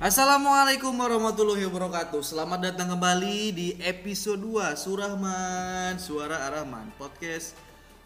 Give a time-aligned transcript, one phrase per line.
[0.00, 2.24] Assalamualaikum warahmatullahi wabarakatuh.
[2.24, 7.52] Selamat datang kembali di episode 2 Surahman Suara Arahman Podcast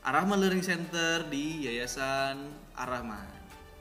[0.03, 3.31] Arahman Learning Center di Yayasan Arahman.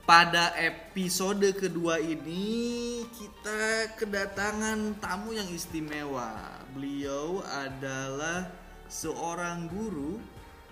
[0.05, 6.61] Pada episode kedua ini Kita kedatangan tamu yang istimewa.
[6.77, 8.45] Beliau adalah
[8.93, 10.21] seorang guru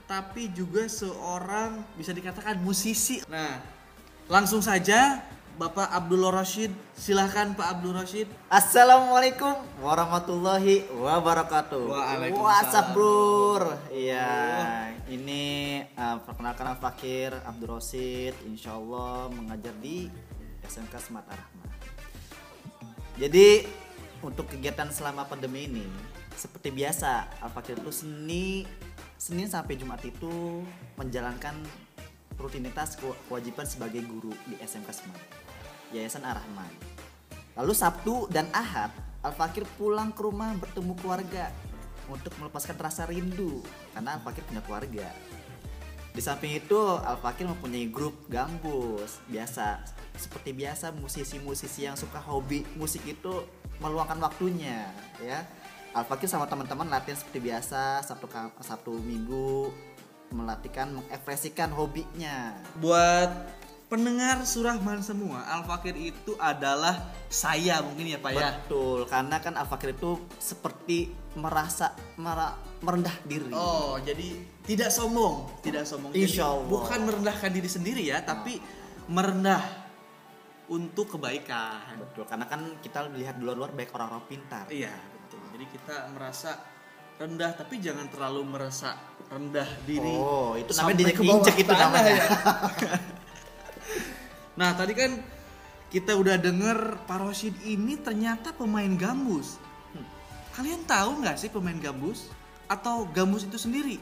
[0.06, 3.26] Tapi juga seorang bisa dikatakan musisi.
[3.26, 3.82] Nah
[4.30, 5.26] langsung saja
[5.62, 8.26] Bapak Abdul Rashid, silahkan Pak Abdul Rashid.
[8.50, 11.86] Assalamualaikum warahmatullahi wabarakatuh.
[11.86, 12.50] Waalaikumsalam.
[12.50, 13.70] WhatsApp bro.
[13.94, 14.34] Iya,
[15.06, 18.34] ini uh, perkenalkan Fakir Abdul Rosid.
[18.50, 20.10] Insya Allah mengajar di
[20.66, 21.30] SMK Smart.
[23.22, 23.62] Jadi
[24.26, 25.86] untuk kegiatan selama pandemi ini
[26.34, 28.66] seperti biasa Al Fakir itu seni
[29.14, 30.66] Senin sampai Jumat itu
[30.98, 31.54] menjalankan
[32.42, 35.41] rutinitas kewa- kewajiban sebagai guru di SMK Smart
[35.92, 36.72] Yayasan Ar-Rahman.
[37.60, 41.54] Lalu Sabtu dan Ahad Al Fakir pulang ke rumah bertemu keluarga
[42.10, 43.62] untuk melepaskan rasa rindu
[43.94, 45.08] karena Al Fakir punya keluarga.
[46.12, 49.86] Di samping itu Al Fakir mempunyai grup gambus biasa
[50.18, 53.46] seperti biasa musisi-musisi yang suka hobi musik itu
[53.78, 54.90] meluangkan waktunya
[55.22, 55.46] ya.
[55.94, 58.26] Al Fakir sama teman-teman latihan seperti biasa Sabtu
[58.66, 59.70] Sabtu Minggu
[60.34, 62.58] melatihkan mengekspresikan hobinya.
[62.82, 63.30] Buat
[63.92, 68.56] pendengar Surahman semua, Al Fakir itu adalah saya mungkin ya Pak ya.
[68.64, 73.52] Betul, karena kan Al Fakir itu seperti merasa mera- merendah diri.
[73.52, 76.16] Oh, jadi tidak sombong, tidak sombong.
[76.16, 76.72] Insya Allah.
[76.72, 78.64] bukan merendahkan diri sendiri ya, tapi
[79.12, 79.60] merendah
[80.72, 82.00] untuk kebaikan.
[82.00, 84.72] Betul, karena kan kita lihat di luar-luar baik orang-orang pintar.
[84.72, 85.44] Iya, betul.
[85.52, 86.64] Jadi kita merasa
[87.20, 88.96] rendah tapi jangan terlalu merasa
[89.28, 90.16] rendah diri.
[90.16, 92.14] Oh, itu sampai namanya diinjek itu namanya.
[92.16, 92.28] ya.
[94.62, 95.18] nah, tadi kan
[95.90, 99.58] kita udah denger Pak Roshid ini ternyata pemain gambus.
[99.92, 100.06] Hmm.
[100.54, 102.30] Kalian tahu nggak sih pemain gambus
[102.70, 103.98] atau gambus itu sendiri?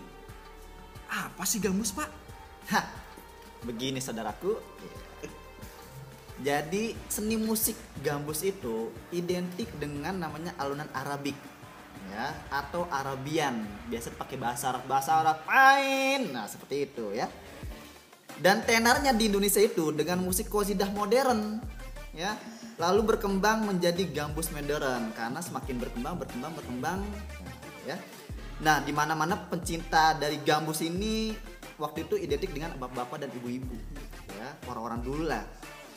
[1.10, 2.10] Apa sih gambus, Pak?
[2.70, 2.86] Hah,
[3.66, 4.60] begini saudaraku.
[6.40, 7.76] Jadi seni musik
[8.06, 11.36] gambus itu identik dengan namanya alunan Arabik
[12.10, 17.30] ya atau Arabian biasa pakai bahasa Arab bahasa Arab lain nah seperti itu ya
[18.40, 21.60] dan tenarnya di Indonesia itu dengan musik qasidah modern
[22.16, 22.36] ya
[22.80, 25.12] lalu berkembang menjadi gambus modern.
[25.14, 27.00] Karena semakin berkembang berkembang berkembang
[27.84, 28.00] ya.
[28.64, 31.36] Nah di mana mana pencinta dari gambus ini
[31.76, 33.76] waktu itu identik dengan bapak-bapak dan ibu-ibu
[34.32, 35.44] ya orang-orang dulu lah.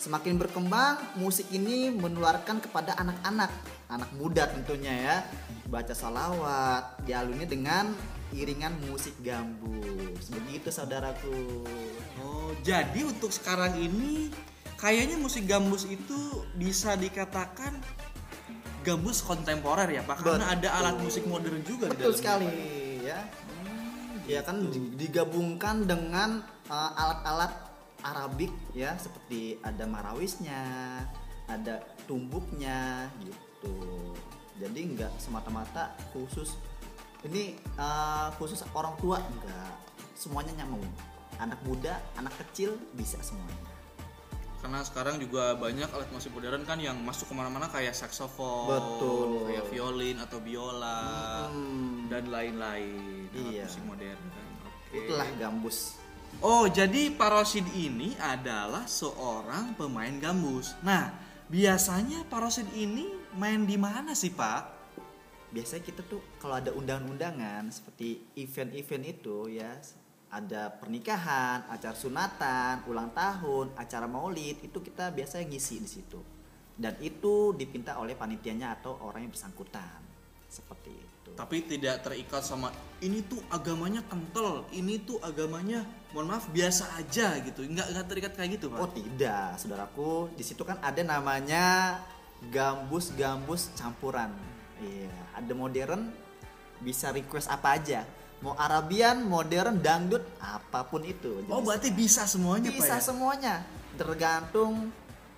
[0.02, 3.54] Semakin berkembang musik ini menularkan kepada anak-anak.
[3.86, 5.16] Anak muda tentunya ya.
[5.70, 7.94] Baca salawat dialuni dengan
[8.34, 10.26] iringan musik gambus.
[10.26, 11.62] Begitu saudaraku.
[12.18, 12.31] Oh,
[12.62, 14.30] jadi untuk sekarang ini
[14.78, 17.74] kayaknya musik gambus itu bisa dikatakan
[18.86, 20.22] gambus kontemporer ya Pak.
[20.22, 20.54] Karena Betul.
[20.58, 23.06] ada alat musik modern juga di betul dalamnya, sekali Pak.
[23.06, 23.20] ya.
[24.30, 27.52] Ya kan di- digabungkan dengan uh, alat-alat
[28.02, 28.94] Arabik ya.
[28.98, 30.62] Seperti ada marawisnya
[31.50, 33.74] ada tumbuknya gitu.
[34.62, 36.54] Jadi nggak semata-mata khusus
[37.26, 39.74] ini uh, khusus orang tua enggak
[40.18, 40.86] semuanya nyambung
[41.42, 43.70] anak muda anak kecil bisa semuanya
[44.62, 49.50] Karena sekarang juga banyak alat musik modern kan yang masuk ke mana-mana kayak saksofon, Betul.
[49.50, 53.66] kayak violin atau biola Hmm, dan lain-lain alat Iya.
[53.66, 54.20] musik modern.
[54.22, 54.48] kan.
[54.62, 54.98] Oke.
[55.02, 55.98] itulah gambus
[56.38, 60.72] Oh, jadi Pak Rosid ini adalah seorang pemain gambus.
[60.80, 61.10] Nah,
[61.46, 63.04] biasanya Pak Rosid ini
[63.34, 64.80] main di mana sih, Pak?
[65.52, 69.76] biasanya kita tuh kalau ada undangan-undangan seperti event-event itu ya
[70.32, 76.20] ada pernikahan, acara sunatan, ulang tahun, acara maulid itu kita biasanya ngisi di situ.
[76.72, 80.00] Dan itu dipinta oleh panitianya atau orang yang bersangkutan.
[80.48, 81.30] Seperti itu.
[81.36, 82.72] Tapi tidak terikat sama
[83.04, 85.84] ini tuh agamanya kental, ini tuh agamanya
[86.16, 87.68] mohon maaf biasa aja gitu.
[87.68, 88.96] Enggak enggak terikat kayak gitu, Oh Pak.
[88.96, 92.00] tidak, saudaraku, di situ kan ada namanya
[92.48, 94.32] gambus-gambus campuran.
[94.80, 96.08] Iya, ada modern
[96.80, 98.02] bisa request apa aja.
[98.42, 101.46] Mau Arabian, modern, dangdut, apa pun itu.
[101.46, 103.06] Oh, berarti bisa semuanya, bisa Pak ya?
[103.06, 103.54] semuanya
[103.96, 104.88] tergantung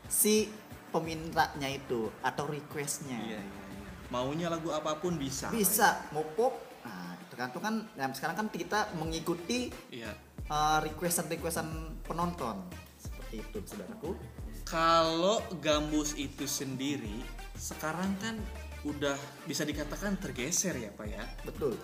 [0.07, 0.51] si
[0.95, 3.91] pemintanya itu atau requestnya Iya, iya, iya.
[4.15, 5.51] Maunya lagu apa pun bisa.
[5.51, 6.55] Bisa mau pop
[6.85, 10.07] nah tergantung kan nah, sekarang kan kita mengikuti ya?
[10.07, 10.13] Iya.
[10.53, 12.61] uh, requestan requestan penonton
[13.01, 14.13] seperti itu saudaraku
[14.65, 17.21] Kalau gambus itu sendiri
[17.57, 18.37] sekarang kan
[18.85, 19.17] udah
[19.49, 21.25] bisa dikatakan tergeser ya Pak ya.
[21.45, 21.75] betul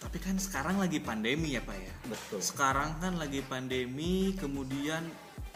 [0.00, 1.92] Tapi kan sekarang lagi pandemi ya Pak ya.
[2.06, 5.04] betul Sekarang kan lagi pandemi kemudian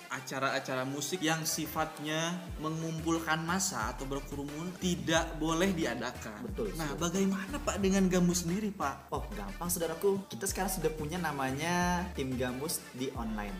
[0.06, 2.30] acara-acara musik yang sifatnya
[2.60, 6.38] mengumpulkan massa atau berkerumun tidak boleh diadakan.
[6.44, 7.02] Betul, Nah, betul.
[7.02, 9.10] bagaimana Pak dengan gambus sendiri, Pak?
[9.10, 13.58] Oh gampang saudaraku, kita sekarang sudah punya namanya tim gambus di online.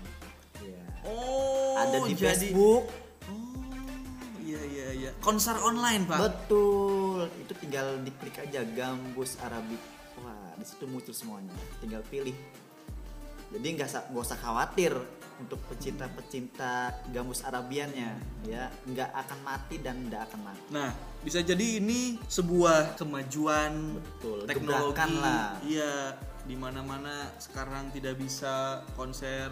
[0.63, 0.79] Ya.
[1.03, 2.87] Oh, Ada di jadi- Facebook.
[3.27, 3.91] Oh,
[4.39, 5.11] iya iya iya.
[5.19, 6.19] Konser online, Pak.
[6.23, 9.83] Betul, itu tinggal diklik aja gambus Arabik.
[10.23, 11.55] Wah, di situ muncul semuanya.
[11.81, 12.37] Tinggal pilih.
[13.55, 14.93] Jadi nggak sa- nggak usah khawatir
[15.35, 18.15] untuk pecinta-pecinta gambus Arabiannya,
[18.47, 20.67] ya nggak akan mati dan nggak akan mati.
[20.71, 20.91] Nah,
[21.27, 25.15] bisa jadi ini sebuah kemajuan Betul, teknologi.
[25.19, 25.59] lah.
[25.67, 26.15] Iya,
[26.47, 29.51] di mana-mana sekarang tidak bisa konser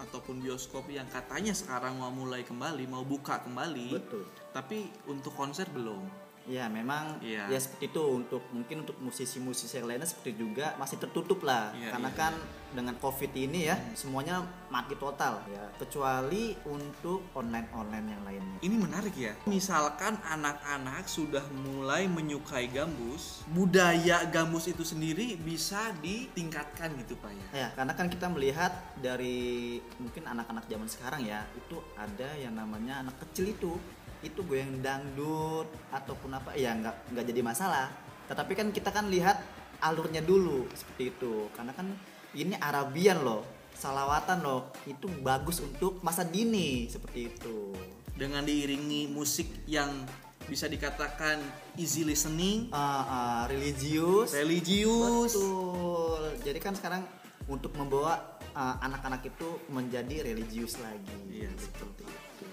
[0.00, 4.00] ataupun bioskop yang katanya sekarang mau mulai kembali, mau buka kembali.
[4.00, 4.24] Betul.
[4.56, 6.29] Tapi untuk konser belum.
[6.48, 7.52] Ya memang Iya.
[7.52, 11.92] ya seperti itu untuk mungkin untuk musisi-musisi yang lainnya seperti juga masih tertutup lah Iya,
[11.92, 12.32] karena iya, kan
[12.70, 18.58] dengan covid ini ya semuanya mati total ya kecuali untuk online online yang lainnya.
[18.62, 19.34] Ini menarik ya.
[19.50, 27.46] Misalkan anak-anak sudah mulai menyukai gambus, budaya gambus itu sendiri bisa ditingkatkan gitu, Pak ya.
[27.66, 28.70] Ya karena kan kita melihat
[29.02, 33.72] dari mungkin anak-anak zaman sekarang ya itu ada yang namanya anak kecil itu
[34.20, 37.88] itu goyang dangdut ataupun apa ya nggak nggak jadi masalah.
[38.28, 39.40] Tetapi kan kita kan lihat
[39.80, 41.48] alurnya dulu seperti itu.
[41.56, 41.88] Karena kan
[42.36, 43.42] ini Arabian loh
[43.74, 47.72] salawatan loh itu bagus untuk masa dini seperti itu.
[48.12, 50.04] Dengan diiringi musik yang
[50.44, 51.40] bisa dikatakan
[51.80, 54.36] easy listening, Ah, ah, religius.
[54.36, 55.32] Religius.
[55.32, 56.22] betul.
[56.44, 57.02] Jadi kan sekarang
[57.48, 61.16] untuk membawa ah, anak-anak itu menjadi religius lagi.
[61.32, 62.49] Iya, seperti itu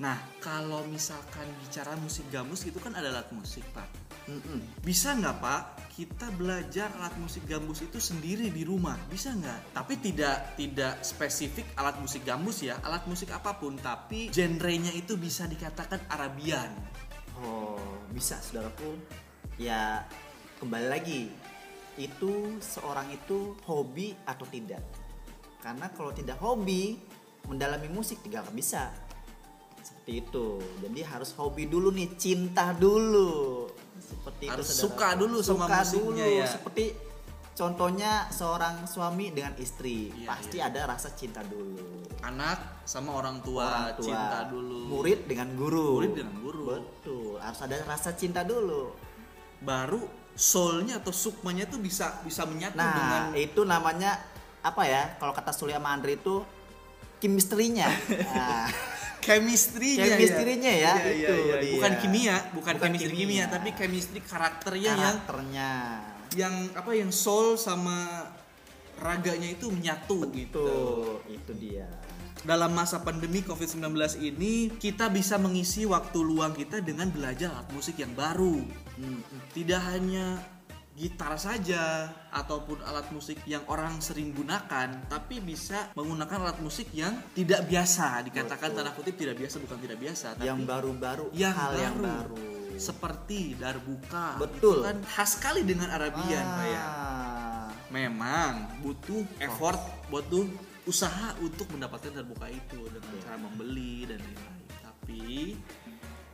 [0.00, 3.84] Nah, kalau misalkan bicara musik gambus itu kan ada alat musik, Pak.
[4.32, 4.80] Mm-mm.
[4.80, 5.62] Bisa nggak Pak
[5.92, 8.96] kita belajar alat musik gambus itu sendiri di rumah?
[9.12, 9.76] Bisa nggak?
[9.76, 13.76] Tapi tidak tidak spesifik alat musik gambus ya, alat musik apa pun.
[13.76, 16.72] Tapi genrenya itu bisa dikatakan Arabian.
[17.40, 17.80] oh
[18.12, 19.00] bisa saudaraku
[19.56, 20.04] ya
[20.58, 21.30] kembali lagi
[21.96, 24.82] itu seorang itu hobi atau tidak
[25.64, 27.00] karena kalau tidak hobi
[27.48, 28.92] mendalami musik tidak akan bisa
[30.10, 30.46] seperti itu
[30.82, 33.70] jadi harus hobi dulu nih cinta dulu
[34.00, 36.34] seperti Harus itu suka dulu sama Suka musiknya dulu.
[36.36, 36.46] ya.
[36.50, 36.84] seperti
[37.52, 40.66] contohnya seorang suami dengan istri Iya, pasti iya.
[40.66, 44.78] ada rasa cinta dulu Anak sama orang tua, Orang tua, cinta dulu.
[44.90, 46.62] murid dengan guru Murid dengan guru.
[46.74, 48.90] betul harus ada rasa cinta dulu
[49.62, 50.02] Baru
[50.34, 54.18] soulnya atau sukmanya tuh bisa bisa menyatu Nah, dengan itu namanya
[54.60, 55.16] apa ya?
[55.16, 56.42] Kalau kata Surya sama Andri itu
[57.16, 57.88] chemistry-nya.
[58.32, 58.68] Nah,
[59.20, 61.54] chemistry-nya Chemistry-nya ya, Iya, iya, itu iya.
[61.60, 61.72] dia.
[61.76, 63.22] bukan kimia bukan, Bukan chemistry kimia.
[63.22, 63.44] kimia.
[63.46, 65.70] tapi chemistry karakternya yang karakternya.
[66.34, 68.26] yang apa yang soul sama
[68.96, 70.68] raganya itu menyatu Itu, gitu
[71.26, 71.88] itu dia.
[72.40, 77.96] dalam masa pandemi COVID-19 ini kita bisa mengisi waktu luang kita dengan belajar alat musik
[77.96, 78.64] yang baru
[78.96, 80.36] Hmm, tidak hanya
[80.98, 87.14] gitar saja ataupun alat musik yang orang sering gunakan tapi bisa menggunakan alat musik yang
[87.32, 91.72] tidak biasa dikatakan tanda kutip tidak biasa bukan tidak biasa tapi yang baru-baru, yang hal
[91.78, 92.34] yang baru.
[92.36, 92.76] baru.
[92.76, 94.82] seperti darbuka Betul.
[94.82, 99.78] itu kan khas sekali dengan Arabian ya Ah, memang butuh effort
[100.10, 100.44] butuh
[100.84, 105.54] usaha untuk mendapatkan terbuka itu dengan cara membeli dan lain-lain tapi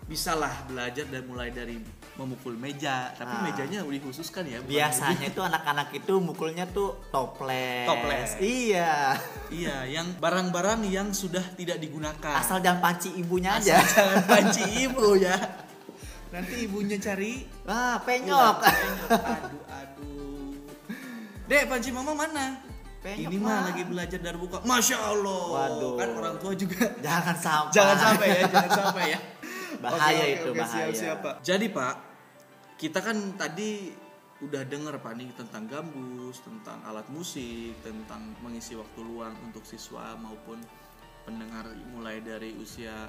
[0.07, 1.83] bisalah belajar dan mulai dari
[2.15, 3.43] memukul meja tapi Ah.
[3.43, 7.85] mejanya dikhususkan ya bukan Biasanya itu anak-anak itu mukulnya tuh toples.
[7.85, 8.31] Toples.
[8.39, 9.19] Iya.
[9.49, 13.79] iya yang barang-barang yang sudah tidak digunakan Asal jangan panci ibunya Asal aja.
[13.85, 15.37] jangan panci ibu ya
[16.29, 18.57] nanti ibunya cari Ah, penyok.
[18.63, 20.55] aduh aduh
[21.45, 22.63] dek panci mama mana
[22.99, 23.47] Penyok, ini Ma.
[23.49, 25.95] mah lagi belajar darbuka masya allah Waduh.
[25.95, 27.71] kan orang tua juga Jangan sampai.
[27.73, 29.19] jangan sampai ya jangan sampai ya
[29.83, 30.87] Bahaya Oke, itu, oke, bahaya.
[30.89, 31.35] siap, siap, Pak.
[31.43, 31.95] jadi pak
[32.77, 33.89] kita kan tadi
[34.45, 40.13] udah denger pak nih tentang gambus tentang alat musik tentang mengisi waktu luang untuk siswa
[40.21, 40.61] maupun
[41.25, 41.65] pendengar
[41.97, 43.09] mulai dari usia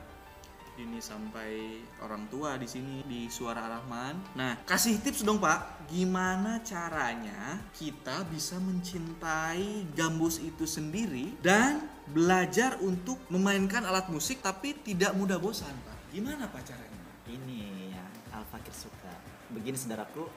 [0.77, 4.37] dini sampai orang tua di sini di Suara Rahman.
[4.37, 11.81] Nah, kasih tips dong Pak, gimana caranya kita bisa mencintai gambus itu sendiri dan
[12.13, 15.96] belajar untuk memainkan alat musik tapi tidak mudah bosan Pak.
[16.11, 17.07] Gimana Pak caranya?
[17.27, 19.11] ini ya Al Fakir suka.
[19.51, 20.27] Begini saudaraku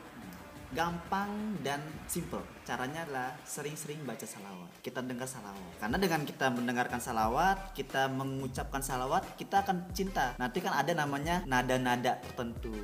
[0.70, 2.42] gampang dan simple.
[2.62, 4.70] Caranya adalah sering-sering baca salawat.
[4.82, 5.82] Kita dengar salawat.
[5.82, 10.34] Karena dengan kita mendengarkan salawat kita mengucapkan salawat kita akan cinta.
[10.38, 12.74] Nanti kan ada namanya nada-nada tertentu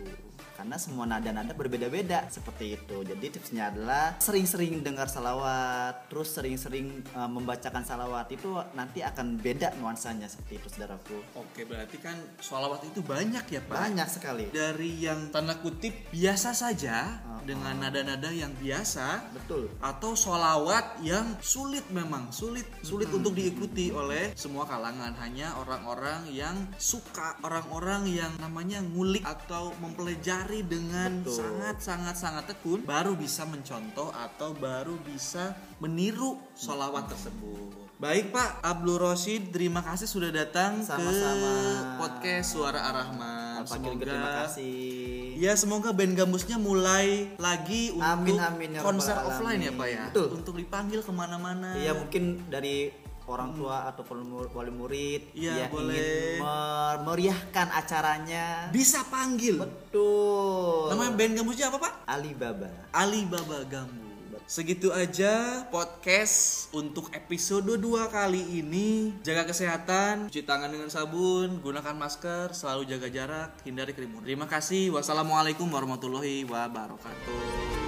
[0.57, 3.05] karena semua nada-nada berbeda-beda seperti itu.
[3.05, 9.77] Jadi tipsnya adalah sering-sering dengar salawat, terus sering-sering uh, membacakan salawat itu nanti akan beda
[9.77, 11.21] nuansanya seperti itu saudaraku.
[11.37, 13.77] Oke, berarti kan sholawat itu banyak ya Pak?
[13.77, 14.45] Banyak sekali.
[14.49, 19.67] Dari yang tanda kutip biasa saja Oh, dengan nada-nada yang biasa Betul.
[19.83, 26.55] atau sholawat yang sulit memang sulit sulit untuk diikuti oleh semua kalangan hanya orang-orang yang
[26.79, 31.43] suka orang-orang yang namanya ngulik atau mempelajari dengan Betul.
[31.43, 38.63] sangat sangat sangat tekun baru bisa mencontoh atau baru bisa meniru sholawat tersebut baik Pak
[38.63, 41.53] Abdul Rosid terima kasih sudah datang ke Sama-sama.
[41.99, 45.35] podcast Suara Ar-Rahman juga terima kasih.
[45.37, 50.05] Ya semoga band gambusnya mulai lagi untuk Amin, amin, ya konser offline ya pak ya.
[50.13, 50.29] Betul.
[50.39, 51.75] Untuk dipanggil ke mana-mana.
[51.77, 52.95] Iya mungkin dari
[53.27, 55.95] orang tua ataupun mu- wali murid Iya, yang boleh.
[55.95, 58.47] ingin mer- meriahkan acaranya.
[58.71, 59.59] Bisa panggil.
[59.59, 60.95] Betul.
[60.95, 61.93] Namanya band gambusnya apa pak?
[62.07, 62.71] Alibaba.
[62.91, 64.07] Alibaba Gambu.
[64.47, 69.11] Segitu aja podcast untuk episode 2 kali ini.
[69.27, 74.23] Jaga kesehatan, cuci tangan dengan sabun, gunakan masker, selalu jaga jarak, hindari kerumunan.
[74.23, 74.95] Terima kasih.
[74.95, 77.86] Wassalamualaikum warahmatullahi wabarakatuh.